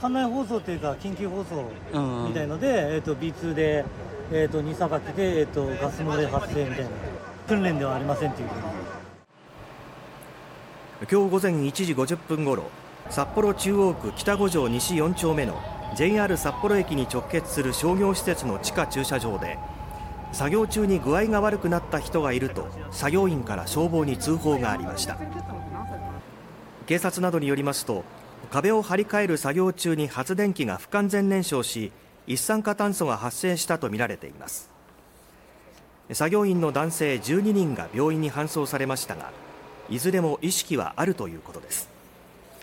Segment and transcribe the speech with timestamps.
[0.00, 1.70] 館内放送というか緊急放送
[2.28, 3.84] みたいので、えー、と B2 で、
[4.30, 6.90] えー、と2さばきで、えー、とガス漏れ発生みたいな
[7.48, 8.48] 訓練ではありませんという。
[11.00, 12.64] 今日午前1時50分ごろ
[13.10, 15.60] 札幌中央区北五条西4丁目の
[15.94, 19.58] JR 札幌駅に直結する商業施設の地下駐車場で
[20.32, 25.18] 作業中に具合が悪くなった人がいると作業員から消防に通報がありました。
[26.86, 28.04] 警察などによりますと
[28.50, 31.92] 壁を張り替える作業中に発電機が不完全燃焼し
[32.26, 34.70] 一酸化炭素が発生したとみられています。
[36.12, 39.32] 作業員の男性12人が病院に搬送されましたが
[39.88, 41.95] いずれも意識はあるということです。